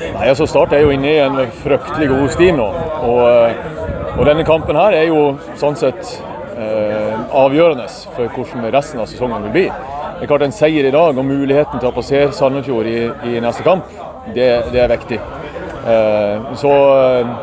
Nei, 0.00 0.28
altså 0.30 0.46
Start 0.48 0.72
er 0.72 0.84
jo 0.84 0.92
inne 0.94 1.10
i 1.10 1.20
en 1.20 1.36
fryktelig 1.60 2.08
god 2.08 2.30
stim 2.32 2.56
nå. 2.56 2.68
Og, 3.04 3.20
eh, 3.28 4.14
og, 4.16 4.22
denne 4.28 4.46
kampen 4.48 4.78
her 4.80 4.96
er 4.96 5.10
jo 5.10 5.34
sånn 5.60 5.76
sett 5.76 6.14
eh, 6.56 7.16
avgjørende 7.36 7.84
for 8.14 8.32
hvordan 8.32 8.70
resten 8.72 9.02
av 9.02 9.10
sesongen 9.10 9.44
vil 9.48 9.56
bli. 9.58 9.66
Det 9.68 10.24
er 10.24 10.30
klart 10.30 10.46
En 10.46 10.56
seier 10.56 10.88
i 10.88 10.94
dag 10.94 11.16
og 11.16 11.24
muligheten 11.24 11.80
til 11.80 11.90
å 11.90 11.94
passere 11.96 12.32
Sandefjord 12.36 12.88
i, 12.88 12.98
i 13.28 13.44
neste 13.44 13.64
kamp, 13.64 13.92
det, 14.34 14.48
det 14.72 14.82
er 14.82 14.92
viktig. 14.92 15.20
Eh, 15.20 16.48
så 16.60 16.72
eh, 16.96 17.36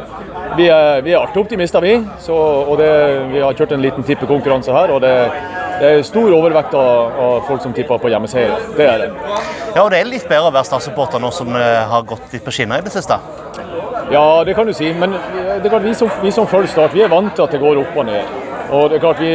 vi 0.57 0.67
er, 0.73 1.01
vi 1.05 1.13
er 1.13 1.21
artig 1.21 1.43
optimister, 1.43 1.81
vi. 1.85 1.95
Så, 2.25 2.33
og 2.37 2.77
det, 2.81 2.91
vi 3.35 3.41
har 3.45 3.57
kjørt 3.57 3.77
en 3.77 3.85
liten 3.85 4.05
tippekonkurranse 4.05 4.73
her. 4.73 4.97
og 4.97 5.01
det 5.05 5.15
det 5.77 5.89
er 5.89 6.03
stor 6.07 6.33
overvekt 6.33 6.73
av, 6.77 7.17
av 7.21 7.41
folk 7.47 7.61
som 7.61 7.73
tipper 7.75 7.99
på 8.01 8.09
hjemmeseier. 8.13 8.55
Det 8.77 8.87
er 8.87 9.03
det. 9.03 9.09
Ja, 9.75 9.83
og 9.83 9.91
det 9.93 9.99
er 10.01 10.09
litt 10.09 10.25
bedre 10.29 10.49
å 10.49 10.55
være 10.55 10.65
Start-supporter 10.69 11.21
nå 11.21 11.29
som 11.35 11.53
har 11.53 12.07
gått 12.07 12.33
litt 12.33 12.45
på 12.45 12.53
skinner 12.55 12.81
i 12.81 12.87
det 12.87 12.93
siste? 12.95 13.19
Ja, 14.11 14.43
det 14.43 14.53
kan 14.53 14.67
du 14.67 14.73
si. 14.73 14.93
Men 14.93 15.13
det 15.13 15.65
er 15.65 15.69
klart, 15.69 15.83
vi 15.83 15.93
som, 15.93 16.11
vi 16.23 16.31
som 16.31 16.47
følger 16.47 16.71
Start, 16.71 16.95
vi 16.95 17.03
er 17.05 17.11
vant 17.11 17.33
til 17.35 17.45
at 17.45 17.53
det 17.53 17.61
går 17.61 17.81
opp 17.83 17.97
og 17.97 18.07
ned. 18.07 18.33
Og 18.71 18.89
det 18.89 18.97
er 18.97 19.03
klart, 19.03 19.21
vi, 19.21 19.33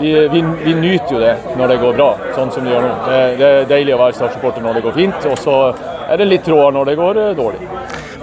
vi, 0.00 0.12
vi, 0.32 0.42
vi 0.64 0.74
nyter 0.80 1.14
jo 1.16 1.20
det 1.22 1.34
når 1.58 1.74
det 1.74 1.80
går 1.82 1.96
bra, 1.98 2.10
sånn 2.36 2.52
som 2.52 2.66
det 2.66 2.74
gjør 2.74 2.86
nå. 2.86 2.92
Det, 3.06 3.20
det 3.38 3.50
er 3.50 3.70
deilig 3.70 3.96
å 3.96 4.00
være 4.02 4.18
Start-supporter 4.18 4.64
når 4.64 4.78
det 4.78 4.84
går 4.86 4.96
fint, 4.98 5.28
og 5.30 5.38
så 5.40 5.58
er 6.08 6.20
det 6.20 6.28
litt 6.28 6.46
trådere 6.46 6.76
når 6.78 6.90
det 6.90 6.96
går 7.00 7.22
eh, 7.22 7.34
dårlig. 7.38 7.68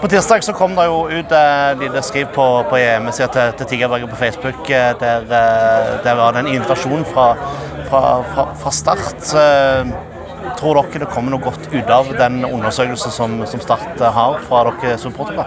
På 0.02 0.08
tirsdag 0.08 0.44
så 0.44 0.54
kom 0.54 0.76
det 0.78 0.86
jo 0.88 1.00
ut 1.12 1.32
et 1.36 1.82
lite 1.82 2.02
skriv 2.08 2.30
på, 2.36 2.44
på 2.72 2.78
hjemmesida 2.80 3.28
til, 3.34 3.50
til 3.60 3.68
Tigerberget 3.74 4.10
på 4.10 4.16
Facebook. 4.16 4.70
eh, 4.70 4.94
Der, 5.00 5.26
eh, 5.28 5.90
der 6.04 6.16
var 6.16 6.32
det 6.32 6.40
en 6.40 6.48
invitasjon 6.48 7.04
fra, 7.06 7.34
fra, 7.90 8.02
fra, 8.34 8.46
fra 8.62 8.72
Start. 8.72 9.34
Eh, 9.36 9.92
Tror 10.60 10.80
dere 10.80 11.02
det 11.04 11.10
kommer 11.12 11.32
noe 11.34 11.44
godt 11.44 11.68
ut 11.74 11.90
av 11.92 12.08
den 12.16 12.46
undersøkelsen 12.48 13.12
som, 13.12 13.36
som 13.46 13.60
Start 13.60 14.00
har 14.00 14.40
fra 14.48 14.64
dere 14.70 14.96
supportere? 14.98 15.46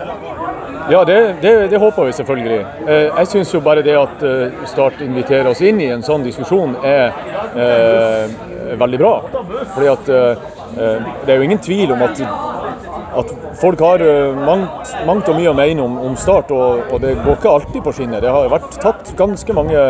Ja, 0.90 1.00
det, 1.04 1.18
det, 1.42 1.70
det, 1.70 1.80
håper 1.80 2.04
vi 2.04 2.12
selvfølgelig. 2.12 2.60
Jeg 2.88 3.26
syns 3.32 3.54
jo 3.54 3.60
bare 3.64 3.82
det 3.82 3.96
at 3.96 4.24
Start 4.68 5.00
inviterer 5.00 5.48
oss 5.48 5.60
inn 5.64 5.80
i 5.80 5.88
en 5.94 6.04
sånn 6.04 6.24
diskusjon 6.26 6.76
er 6.84 7.12
eh, 7.56 8.76
veldig 8.80 9.00
bra. 9.00 9.14
Fordi 9.74 9.90
at 9.96 10.12
eh, 10.12 10.50
det 11.24 11.32
er 11.32 11.40
jo 11.40 11.48
ingen 11.48 11.62
tvil 11.62 11.92
om 11.96 12.04
at 12.04 12.20
at 13.18 13.32
folk 13.60 13.80
har 13.84 14.02
eh, 14.04 14.36
mangt, 14.46 14.92
mangt, 15.06 15.28
og 15.28 15.36
mye 15.38 15.50
å 15.50 15.56
mene 15.56 15.84
om, 15.84 15.98
om 16.08 16.14
Start, 16.18 16.52
og, 16.54 16.86
og, 16.88 17.00
det 17.02 17.16
går 17.20 17.36
ikke 17.36 17.52
alltid 17.52 17.84
på 17.84 17.94
skinner. 17.96 18.22
Det 18.24 18.32
har 18.32 18.48
vært 18.52 18.78
tatt 18.82 19.12
ganske 19.18 19.56
mange 19.56 19.82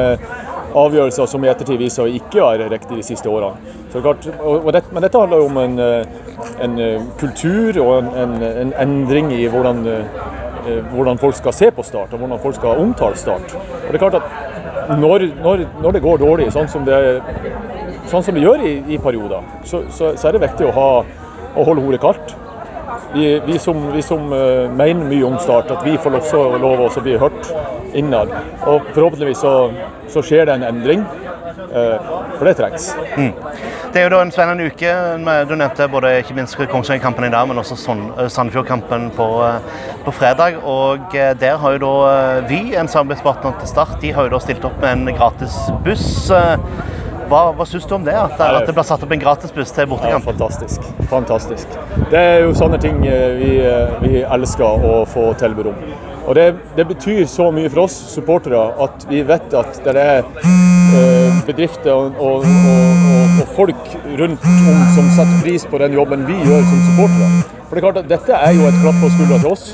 avgjørelser 0.73 1.29
som 1.29 1.45
i 1.45 1.51
ettertid 1.53 1.81
viser 1.81 2.07
å 2.07 2.11
ikke 2.11 2.41
være 2.43 2.71
riktig 2.73 2.99
de 2.99 3.07
siste 3.07 3.29
årene. 3.31 3.77
Klart, 3.93 4.25
det, 4.25 4.83
men 4.91 5.05
dette 5.05 5.21
handler 5.21 5.43
jo 5.43 5.51
om 5.51 5.61
en, 5.61 5.79
eh, 5.85 6.47
en 6.65 6.79
eh, 6.81 7.09
kultur 7.21 7.83
og 7.85 8.13
en, 8.17 8.39
en, 8.49 8.75
endring 8.81 9.31
i 9.37 9.45
hvordan, 9.53 9.85
hvordan, 10.95 11.21
folk 11.21 11.37
skal 11.39 11.55
se 11.55 11.71
på 11.75 11.85
Start, 11.87 12.15
og 12.15 12.25
hvordan 12.25 12.43
folk 12.43 12.59
skal 12.59 12.83
omtale 12.83 13.21
Start. 13.21 13.55
Og 13.55 13.91
det 13.91 14.01
er 14.01 14.07
klart 14.07 14.19
at 14.23 14.99
når, 14.99 15.29
når, 15.45 15.67
når 15.83 15.99
det 15.99 16.03
går 16.03 16.23
dårlig, 16.25 16.51
sånn 16.55 16.71
som 16.71 16.87
det, 16.89 16.99
sånn 18.11 18.25
som 18.25 18.35
det 18.35 18.43
gjør 18.43 18.65
i, 18.67 18.77
i 18.97 19.03
perioder, 19.03 19.45
så, 19.63 19.85
så, 19.91 20.15
så, 20.17 20.29
er 20.29 20.37
det 20.37 20.47
viktig 20.49 20.67
å, 20.67 20.73
ha, 20.75 20.89
å 21.55 21.67
holde 21.69 21.85
hodet 21.85 22.01
kaldt 22.03 22.35
vi, 23.15 23.41
vi, 23.47 23.59
som, 23.59 23.93
vi 23.93 24.03
som 24.03 24.33
uh, 24.33 24.71
mener 24.73 25.05
mye 25.09 25.27
om 25.27 25.39
Start, 25.39 25.71
at 25.71 25.85
vi 25.87 25.99
får 26.01 26.19
også 26.21 26.43
lov 26.63 26.87
å 26.87 26.91
bli 27.03 27.19
hørt 27.21 27.53
innad. 27.95 28.33
Og 28.65 28.89
forhåpentligvis 28.95 29.43
så, 29.45 29.55
så 30.13 30.25
skjer 30.25 30.49
det 30.49 30.59
en 30.59 30.69
endring. 30.73 31.05
Uh, 31.73 31.97
for 32.39 32.49
det 32.49 32.57
trengs. 32.59 32.91
Mm. 33.17 33.33
Det 33.93 34.01
er 34.01 34.07
jo 34.07 34.13
da 34.15 34.21
en 34.25 34.33
spennende 34.33 34.67
uke. 34.73 34.93
Du 35.49 35.55
nevnte 35.57 35.89
både 35.93 36.15
ikke 36.23 36.37
minst 36.37 36.57
Kongsvinger-kampen 36.57 37.27
i 37.29 37.33
dag, 37.33 37.49
men 37.49 37.61
også 37.61 37.77
eh, 37.93 38.29
Sandefjord-kampen 38.33 39.11
på, 39.17 39.29
på, 40.05 40.15
fredag. 40.17 40.57
Og 40.65 41.13
der 41.13 41.61
har 41.61 41.77
jo 41.77 41.83
da 41.85 42.41
Vy, 42.49 42.61
en 42.81 42.89
samarbeidspartner 42.89 43.61
til 43.61 43.69
Start, 43.69 43.99
de 44.03 44.13
har 44.17 44.29
jo 44.29 44.35
da 44.35 44.41
stilt 44.41 44.65
opp 44.69 44.81
med 44.81 44.97
en 44.97 45.17
gratis 45.21 45.59
buss. 45.85 46.33
Hva, 47.31 47.43
hva 47.57 47.67
syns 47.69 47.87
du 47.89 47.95
om 47.97 48.05
det? 48.07 48.15
At, 48.19 48.41
at, 48.41 48.67
det 48.67 48.75
blir 48.77 48.87
satt 48.87 49.03
opp 49.05 49.13
en 49.15 49.21
gratisbuss 49.23 49.75
til 49.75 49.89
bortekamp? 49.91 50.25
Ja, 50.25 50.33
fantastisk. 50.33 50.89
fantastisk. 51.11 51.77
Det 52.13 52.19
er 52.19 52.41
jo 52.47 52.55
sånne 52.57 52.81
ting 52.83 53.05
eh, 53.09 53.29
vi, 53.39 53.53
eh, 53.67 53.95
vi 54.03 54.23
elsker 54.23 54.89
å 54.89 55.03
få 55.09 55.31
tilbud 55.41 55.71
om. 55.73 55.85
Og 56.23 56.37
det, 56.39 56.47
det, 56.77 56.87
betyr 56.87 57.25
så 57.27 57.49
mye 57.55 57.71
for 57.73 57.85
oss 57.85 57.97
supportere 58.13 58.61
at 58.85 59.07
vi 59.11 59.25
vet 59.27 59.55
at 59.59 59.81
det 59.87 59.95
er 59.99 60.21
eh, 60.23 61.41
bedrifter 61.49 61.91
og, 61.95 62.19
og, 62.23 62.47
og, 62.47 63.09
og, 63.43 63.55
folk 63.57 63.97
rundt 64.21 64.47
om 64.47 64.85
som 64.95 65.11
setter 65.17 65.41
pris 65.43 65.67
på 65.67 65.81
den 65.83 65.97
jobben 65.99 66.27
vi 66.29 66.39
gjør 66.39 66.63
som 66.71 66.85
supportere. 66.91 67.33
For 67.67 67.75
det 67.75 67.83
er 67.83 67.89
klart 67.89 68.03
at 68.05 68.13
Dette 68.13 68.39
er 68.39 68.55
jo 68.59 68.69
et 68.69 68.79
klapp 68.85 69.03
på 69.03 69.11
skuldra 69.17 69.41
til 69.43 69.51
oss 69.55 69.67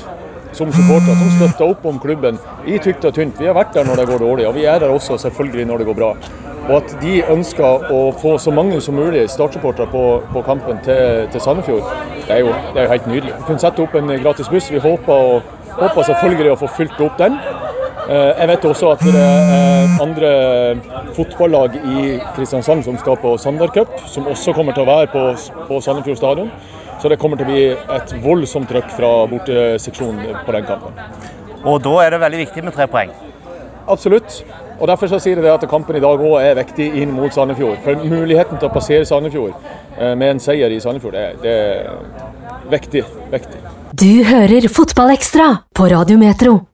som 0.57 0.71
supportere, 0.73 1.15
som 1.19 1.33
støtter 1.37 1.69
opp 1.69 1.85
om 1.85 1.99
klubben 2.01 2.39
i 2.65 2.79
tykt 2.81 3.05
og 3.05 3.13
tynt. 3.15 3.37
Vi 3.37 3.47
har 3.49 3.57
vært 3.57 3.75
der 3.75 3.85
når 3.85 4.01
det 4.01 4.09
går 4.09 4.23
dårlig, 4.25 4.47
og 4.49 4.55
vi 4.57 4.65
er 4.65 4.81
der 4.81 4.93
også 4.93 5.19
selvfølgelig 5.21 5.67
når 5.69 5.83
det 5.83 5.91
går 5.91 5.99
bra. 6.01 6.13
Og 6.69 6.75
at 6.77 6.91
de 7.01 7.15
ønsker 7.33 7.85
å 7.89 7.99
få 8.21 8.35
så 8.37 8.51
mange 8.53 8.77
som 8.85 8.97
mulig 8.97 9.23
startsupportere 9.33 9.89
på, 9.89 10.03
på, 10.33 10.43
kampen 10.45 10.77
til, 10.85 11.25
til 11.33 11.41
Sandefjord, 11.41 11.87
det 12.27 12.35
er, 12.35 12.43
jo, 12.43 12.51
det 12.53 12.77
er, 12.77 12.83
jo, 12.83 12.91
helt 12.91 13.07
nydelig. 13.09 13.33
Vi 13.39 13.47
kunne 13.47 13.63
sette 13.63 13.81
opp 13.81 13.95
en 13.97 14.13
gratis 14.21 14.51
buss. 14.53 14.69
Vi 14.69 14.81
håper, 14.83 15.39
håper 15.79 16.05
selvfølgelig 16.11 16.53
å 16.53 16.59
få 16.61 16.69
fylt 16.77 17.01
opp 17.01 17.17
den. 17.17 17.39
Eh, 18.09 18.29
jeg 18.41 18.51
vet 18.51 18.67
også 18.69 18.91
at 18.93 19.01
det 19.05 19.23
er 19.23 19.97
andre 20.05 20.29
fotballag 21.17 21.79
i 21.79 22.05
Kristiansand 22.37 22.85
som 22.85 23.01
skal 23.01 23.17
på 23.21 23.33
Sandar 23.41 23.73
Cup, 23.73 23.97
som 24.05 24.29
også 24.29 24.53
kommer 24.53 24.77
til 24.77 24.85
å 24.85 24.91
være 24.91 25.09
på, 25.13 25.25
på 25.71 25.81
Sandefjord 25.81 26.21
stadion. 26.21 26.53
Så 27.01 27.09
det 27.09 27.17
kommer 27.17 27.39
til 27.39 27.47
å 27.47 27.51
bli 27.53 27.65
et 27.97 28.15
voldsomt 28.21 28.69
trøkk 28.69 28.93
fra 28.93 29.11
borteseksjonen 29.31 30.41
på 30.45 30.53
den 30.53 30.69
kampen. 30.69 30.97
Og 31.65 31.81
da 31.81 31.99
er 32.03 32.13
det 32.13 32.23
veldig 32.27 32.45
viktig 32.45 32.63
med 32.65 32.75
tre 32.77 32.85
poeng? 32.91 33.13
Absolutt. 33.89 34.43
Og 34.79 34.87
Derfor 34.87 35.11
så 35.11 35.19
sier 35.19 35.41
det 35.41 35.51
at 35.51 35.65
kampen 35.69 35.97
i 35.99 36.03
dag 36.03 36.21
òg 36.23 36.37
er 36.39 36.55
viktig 36.61 36.87
inn 37.01 37.11
mot 37.11 37.33
Sandefjord. 37.35 37.81
For 37.83 37.99
muligheten 37.99 38.59
til 38.61 38.69
å 38.69 38.73
passere 38.73 39.07
Sandefjord 39.07 39.51
eh, 39.99 40.15
med 40.15 40.35
en 40.35 40.41
seier 40.43 40.71
i 40.71 40.79
Sandefjord, 40.79 41.17
det, 41.19 41.43
det 41.43 41.57
er 41.59 42.71
viktig. 42.71 43.03
viktig. 43.33 43.61
Du 43.99 44.23
hører 44.23 44.69
Fotballekstra 44.71 45.51
på 45.75 45.91
Radio 45.91 46.17
Metro. 46.21 46.69